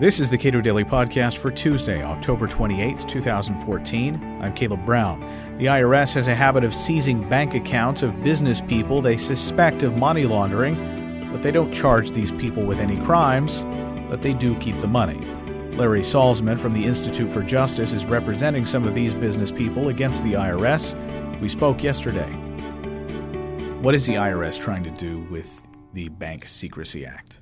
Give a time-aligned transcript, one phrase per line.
[0.00, 4.38] This is the Cato Daily Podcast for Tuesday, October 28th, 2014.
[4.40, 5.18] I'm Caleb Brown.
[5.58, 9.96] The IRS has a habit of seizing bank accounts of business people they suspect of
[9.96, 10.76] money laundering,
[11.32, 13.64] but they don't charge these people with any crimes,
[14.08, 15.18] but they do keep the money.
[15.76, 20.22] Larry Salzman from the Institute for Justice is representing some of these business people against
[20.22, 20.94] the IRS.
[21.40, 22.30] We spoke yesterday.
[23.82, 25.60] What is the IRS trying to do with
[25.92, 27.40] the Bank Secrecy Act?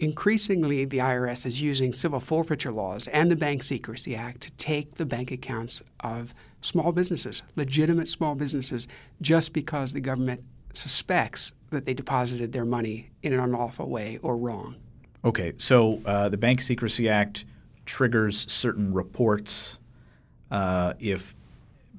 [0.00, 4.94] Increasingly, the IRS is using civil forfeiture laws and the Bank Secrecy Act to take
[4.94, 6.32] the bank accounts of
[6.62, 8.88] small businesses, legitimate small businesses,
[9.20, 14.38] just because the government suspects that they deposited their money in an unlawful way or
[14.38, 14.76] wrong.
[15.22, 17.44] Okay, so uh, the Bank Secrecy Act
[17.84, 19.78] triggers certain reports
[20.50, 21.36] uh, if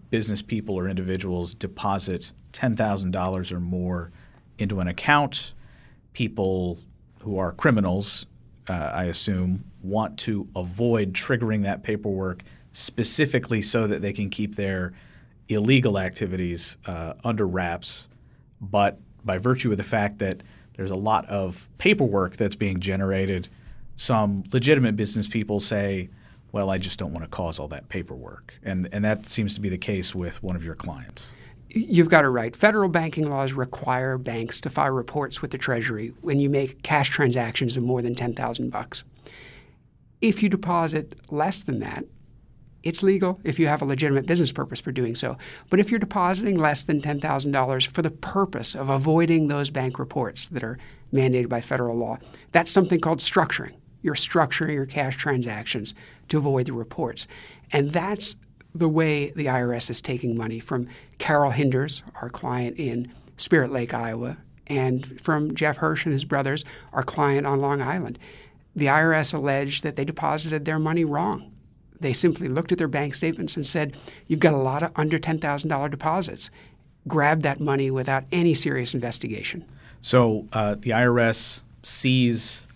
[0.10, 4.12] business people or individuals deposit $10,000 or more
[4.58, 5.54] into an account.
[6.14, 6.80] People
[7.22, 8.26] who are criminals,
[8.70, 14.56] uh, I assume, want to avoid triggering that paperwork specifically so that they can keep
[14.56, 14.94] their
[15.50, 18.08] illegal activities uh, under wraps.
[18.60, 20.44] But by virtue of the fact that
[20.76, 23.50] there's a lot of paperwork that's being generated,
[23.98, 26.10] some legitimate business people say,
[26.52, 28.54] well, I just don't want to cause all that paperwork.
[28.64, 31.34] And, and that seems to be the case with one of your clients.
[31.74, 32.54] You've got it right.
[32.54, 37.10] Federal banking laws require banks to file reports with the Treasury when you make cash
[37.10, 39.06] transactions of more than 10,000 bucks.
[40.20, 42.04] If you deposit less than that,
[42.84, 45.38] it's legal if you have a legitimate business purpose for doing so.
[45.70, 50.48] But if you're depositing less than $10,000 for the purpose of avoiding those bank reports
[50.48, 50.78] that are
[51.14, 52.18] mandated by federal law,
[52.52, 53.78] that's something called structuring.
[54.02, 55.96] You're structuring your cash transactions
[56.30, 57.28] to avoid the reports.
[57.72, 58.36] And that's
[58.74, 63.94] the way the IRS is taking money from Carol Hinders, our client in Spirit Lake,
[63.94, 64.38] Iowa,
[64.68, 68.18] and from Jeff Hirsch and his brothers, our client on Long Island.
[68.76, 71.52] The IRS alleged that they deposited their money wrong.
[72.00, 73.96] They simply looked at their bank statements and said,
[74.28, 76.50] You've got a lot of under $10,000 deposits.
[77.08, 79.66] Grab that money without any serious investigation.
[80.02, 82.68] So uh, the IRS sees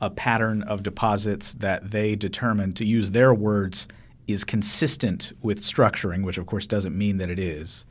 [0.00, 3.88] a pattern of deposits that they determine, to use their words,
[4.26, 7.84] is consistent with structuring, which of course doesn't mean that it is,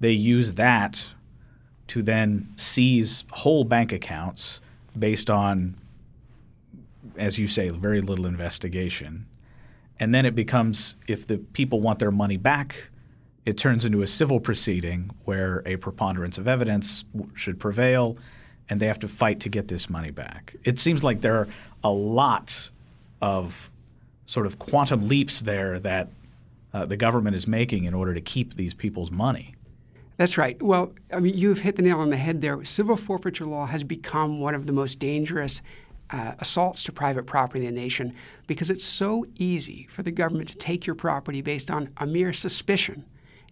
[0.00, 1.14] they use that
[1.88, 4.60] to then seize whole bank accounts
[4.98, 5.76] based on,
[7.16, 9.26] as you say, very little investigation.
[9.98, 12.90] And then it becomes if the people want their money back,
[13.44, 17.04] it turns into a civil proceeding where a preponderance of evidence
[17.34, 18.16] should prevail
[18.68, 20.54] and they have to fight to get this money back.
[20.64, 21.48] It seems like there are
[21.82, 22.70] a lot
[23.20, 23.70] of
[24.32, 26.08] sort of quantum leaps there that
[26.72, 29.54] uh, the government is making in order to keep these people's money.
[30.16, 30.60] That's right.
[30.62, 32.64] Well, I mean, you've hit the nail on the head there.
[32.64, 35.60] Civil forfeiture law has become one of the most dangerous
[36.08, 38.14] uh, assaults to private property in the nation
[38.46, 42.32] because it's so easy for the government to take your property based on a mere
[42.32, 43.04] suspicion,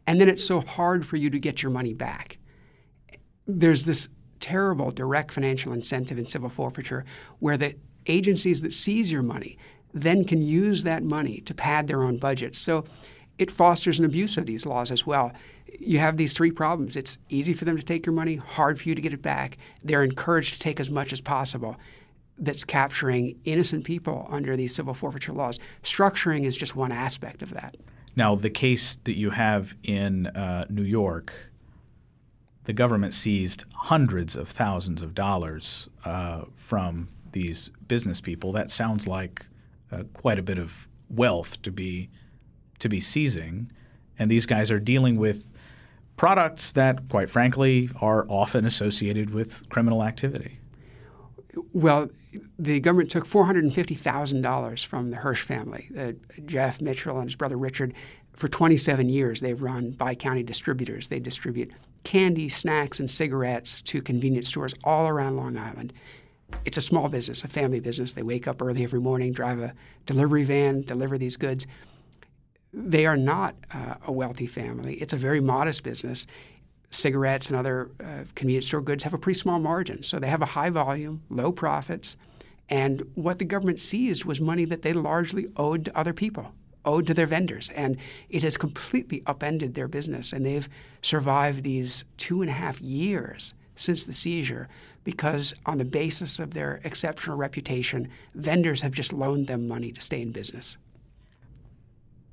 [0.07, 2.39] and then it's so hard for you to get your money back.
[3.47, 4.09] There's this
[4.41, 7.05] terrible direct financial incentive in civil forfeiture
[7.39, 7.75] where the
[8.07, 9.59] agencies that seize your money
[9.93, 12.59] then can use that money to pad their own budgets.
[12.59, 12.84] So
[13.39, 15.33] it fosters an abuse of these laws as well.
[15.78, 16.97] You have these three problems.
[16.97, 19.56] It's easy for them to take your money, hard for you to get it back.
[19.83, 21.77] They're encouraged to take as much as possible.
[22.39, 25.59] That's capturing innocent people under these civil forfeiture laws.
[25.83, 27.77] Structuring is just one aspect of that.
[28.17, 31.33] Now, the case that you have in uh, New York,
[32.65, 38.53] the government seized hundreds of thousands of dollars uh, from these business people.
[38.53, 39.47] That sounds like
[39.93, 42.11] uh, quite a bit of wealth to be
[42.78, 43.71] to be seizing,
[44.19, 45.53] and these guys are dealing with
[46.17, 50.59] products that, quite frankly, are often associated with criminal activity.
[51.73, 52.09] Well,
[52.59, 56.12] the government took four hundred and fifty thousand dollars from the Hirsch family, uh,
[56.45, 57.95] Jeff Mitchell and his brother Richard.
[58.37, 61.09] For 27 years, they've run bi county distributors.
[61.09, 61.72] They distribute
[62.05, 65.93] candy, snacks, and cigarettes to convenience stores all around Long Island
[66.65, 68.12] it's a small business, a family business.
[68.12, 69.75] They wake up early every morning, drive a
[70.07, 71.66] delivery van, deliver these goods.
[72.72, 74.95] They are not uh, a wealthy family.
[74.95, 76.27] It's a very modest business.
[76.91, 80.42] Cigarettes and other uh, convenience store goods have a pretty small margin, so they have
[80.42, 82.16] a high volume, low profits.
[82.69, 86.53] And what the government seized was money that they largely owed to other people,
[86.84, 87.71] owed to their vendors.
[87.71, 87.97] And
[88.28, 90.33] it has completely upended their business.
[90.33, 90.69] And they've
[91.03, 94.69] survived these two and a half years since the seizure
[95.05, 100.01] because, on the basis of their exceptional reputation, vendors have just loaned them money to
[100.01, 100.77] stay in business.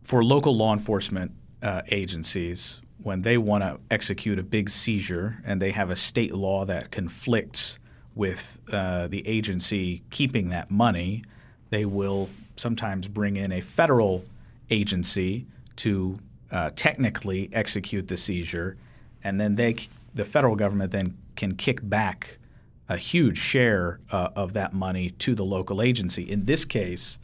[0.04, 1.32] For local law enforcement
[1.62, 6.34] uh, agencies, when they want to execute a big seizure and they have a state
[6.34, 7.80] law that conflicts
[8.16, 11.24] with uh, the agency keeping that money,
[11.70, 14.26] they will sometimes bring in a federal
[14.70, 15.46] agency
[15.78, 16.20] to
[16.52, 18.76] uh, technically execute the seizure,
[19.24, 19.76] and then they,
[20.14, 22.40] the federal government, then can kick back
[22.90, 26.24] a huge share uh, of that money to the local agency.
[26.24, 27.20] In this case,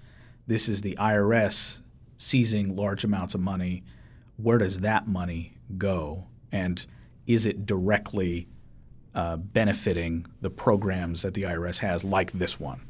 [0.48, 1.82] this is the IRS
[2.18, 3.84] seizing large amounts of money.
[4.38, 6.26] Where does that money go?
[6.52, 6.86] And
[7.28, 8.48] is it directly
[9.16, 12.82] uh, benefiting the programs that the IRS has, like this one?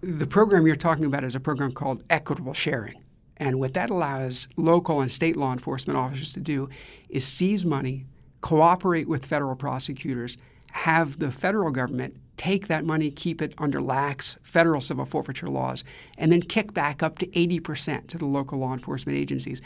[0.00, 3.02] The program you're talking about is a program called equitable sharing.
[3.36, 6.68] And what that allows local and state law enforcement officers to do
[7.08, 8.06] is seize money,
[8.40, 10.38] cooperate with federal prosecutors,
[10.72, 15.84] have the federal government take that money, keep it under lax federal civil forfeiture laws,
[16.16, 19.60] and then kick back up to 80% to the local law enforcement agencies.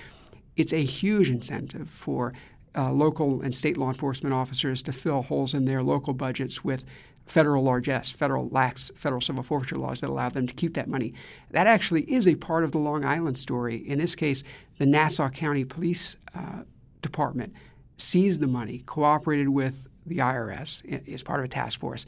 [0.56, 2.32] It's a huge incentive for
[2.76, 6.84] uh, local and state law enforcement officers to fill holes in their local budgets with
[7.26, 11.14] federal largesse, federal lax federal civil forfeiture laws that allow them to keep that money.
[11.50, 13.76] That actually is a part of the Long Island story.
[13.76, 14.42] In this case,
[14.78, 16.62] the Nassau County Police uh,
[17.02, 17.52] Department
[17.96, 22.06] seized the money, cooperated with the IRS is part of a task force.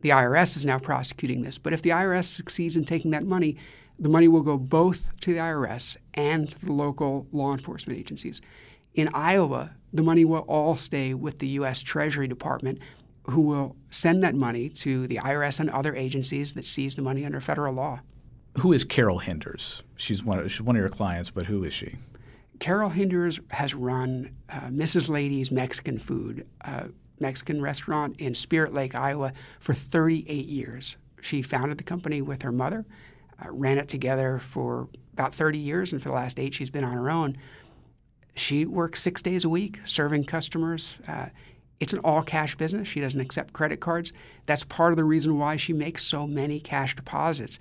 [0.00, 3.56] The IRS is now prosecuting this, but if the IRS succeeds in taking that money,
[3.98, 8.40] the money will go both to the IRS and to the local law enforcement agencies.
[8.94, 11.80] In Iowa, the money will all stay with the U.S.
[11.80, 12.78] Treasury Department,
[13.24, 17.24] who will send that money to the IRS and other agencies that seize the money
[17.24, 18.00] under federal law.
[18.58, 19.82] Who is Carol Hinders?
[19.96, 21.96] She's one of, she's one of your clients, but who is she?
[22.60, 25.08] Carol Hinders has run uh, Mrs.
[25.08, 26.84] Lady's Mexican Food, uh,
[27.20, 30.96] Mexican restaurant in Spirit Lake, Iowa, for 38 years.
[31.20, 32.84] She founded the company with her mother,
[33.42, 36.84] uh, ran it together for about 30 years, and for the last eight, she's been
[36.84, 37.36] on her own.
[38.34, 40.98] She works six days a week serving customers.
[41.06, 41.28] Uh,
[41.80, 42.88] it's an all cash business.
[42.88, 44.12] She doesn't accept credit cards.
[44.46, 47.58] That's part of the reason why she makes so many cash deposits.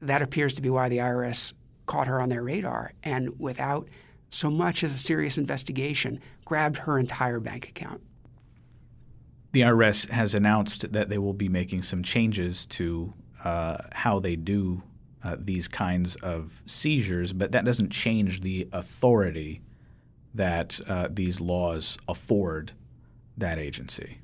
[0.00, 1.54] That appears to be why the IRS
[1.86, 3.88] caught her on their radar and, without
[4.30, 8.02] so much as a serious investigation, grabbed her entire bank account.
[9.58, 13.12] The IRS has announced that they will be making some changes to
[13.42, 14.84] uh, how they do
[15.24, 19.60] uh, these kinds of seizures, but that doesn't change the authority
[20.32, 22.74] that uh, these laws afford
[23.36, 24.18] that agency.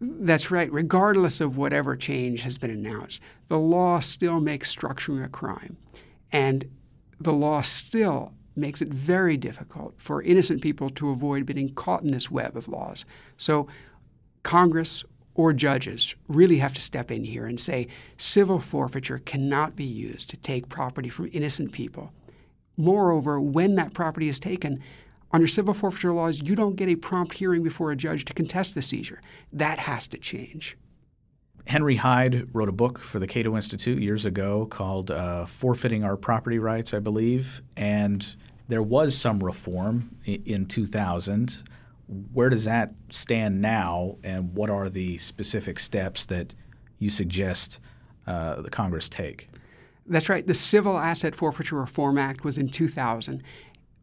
[0.00, 0.70] That's right.
[0.70, 5.78] Regardless of whatever change has been announced, the law still makes structuring a crime.
[6.30, 6.70] And
[7.18, 12.12] the law still makes it very difficult for innocent people to avoid being caught in
[12.12, 13.04] this web of laws.
[13.36, 13.66] So,
[14.42, 15.04] Congress
[15.34, 20.28] or judges really have to step in here and say civil forfeiture cannot be used
[20.28, 22.12] to take property from innocent people
[22.76, 24.82] Moreover, when that property is taken,
[25.30, 28.74] under civil forfeiture laws, you don't get a prompt hearing before a judge to contest
[28.74, 29.20] the seizure.
[29.52, 30.76] That has to change.
[31.66, 36.16] Henry Hyde wrote a book for the Cato Institute years ago called uh, Forfeiting Our
[36.16, 37.62] Property Rights, I believe.
[37.76, 38.34] And
[38.68, 41.62] there was some reform in 2000.
[42.08, 46.52] Where does that stand now, and what are the specific steps that
[46.98, 47.80] you suggest
[48.26, 49.48] uh, the Congress take?
[50.06, 50.46] That's right.
[50.46, 53.42] The Civil Asset Forfeiture Reform Act was in 2000.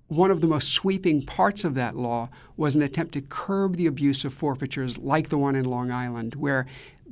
[0.07, 3.86] One of the most sweeping parts of that law was an attempt to curb the
[3.86, 6.66] abuse of forfeitures like the one in Long Island, where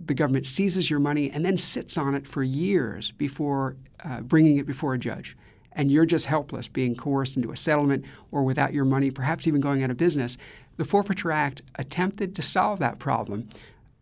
[0.06, 4.58] the government seizes your money and then sits on it for years before uh, bringing
[4.58, 5.36] it before a judge.
[5.74, 9.62] And you're just helpless, being coerced into a settlement or without your money, perhaps even
[9.62, 10.38] going out of business.
[10.78, 13.50] The Forfeiture Act attempted to solve that problem.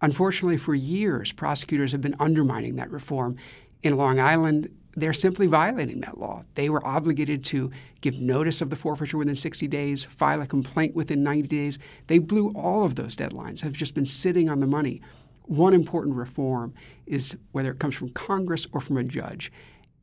[0.02, 3.38] Unfortunately, for years, prosecutors have been undermining that reform
[3.82, 6.44] in Long Island, they're simply violating that law.
[6.56, 10.96] They were obligated to give notice of the forfeiture within 60 days, file a complaint
[10.96, 11.80] within 90 days.
[12.08, 15.02] They blew all of those deadlines, have just been sitting on the money.
[15.44, 16.74] One important reform
[17.06, 19.52] is whether it comes from Congress or from a judge.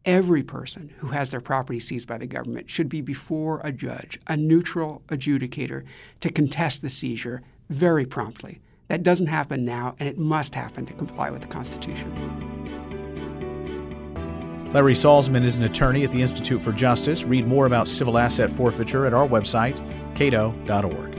[0.04, 4.18] Every person who has their property seized by the government should be before a judge,
[4.26, 5.84] a neutral adjudicator,
[6.20, 8.60] to contest the seizure very promptly.
[8.88, 12.12] That doesn't happen now, and it must happen to comply with the Constitution.
[14.72, 17.22] Larry Salzman is an attorney at the Institute for Justice.
[17.22, 19.76] Read more about civil asset forfeiture at our website,
[20.16, 21.16] cato.org.